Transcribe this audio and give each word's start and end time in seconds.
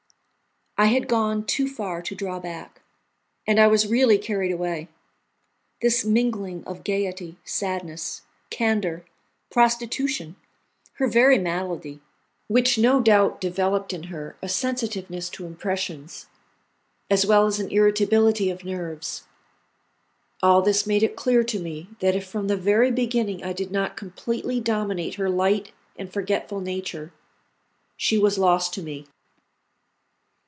I 0.77 0.85
had 0.85 1.07
gone 1.07 1.45
too 1.45 1.67
far 1.67 2.01
to 2.01 2.15
draw 2.15 2.39
back; 2.39 2.81
and 3.45 3.59
I 3.59 3.67
was 3.67 3.85
really 3.87 4.17
carried 4.17 4.51
away. 4.51 4.87
This 5.79 6.03
mingling 6.03 6.63
of 6.65 6.83
gaiety, 6.83 7.35
sadness, 7.45 8.23
candour, 8.49 9.05
prostitution, 9.51 10.37
her 10.93 11.05
very 11.07 11.37
malady, 11.37 11.99
which 12.47 12.79
no 12.79 12.99
doubt 12.99 13.39
developed 13.39 13.93
in 13.93 14.03
her 14.05 14.35
a 14.41 14.49
sensitiveness 14.49 15.29
to 15.31 15.45
impressions, 15.45 16.25
as 17.11 17.27
well 17.27 17.45
as 17.45 17.59
an 17.59 17.69
irritability 17.69 18.49
of 18.49 18.65
nerves, 18.65 19.25
all 20.41 20.63
this 20.63 20.87
made 20.87 21.03
it 21.03 21.15
clear 21.15 21.43
to 21.43 21.59
me 21.59 21.89
that 21.99 22.15
if 22.15 22.25
from 22.25 22.47
the 22.47 22.57
very 22.57 22.89
beginning 22.89 23.43
I 23.43 23.53
did 23.53 23.69
not 23.69 23.95
completely 23.97 24.59
dominate 24.59 25.13
her 25.15 25.29
light 25.29 25.73
and 25.95 26.11
forgetful 26.11 26.59
nature, 26.61 27.13
she 27.97 28.17
was 28.17 28.39
lost 28.39 28.73
to 28.75 28.81
me. 28.81 29.05